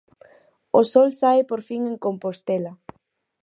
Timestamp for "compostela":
2.05-2.71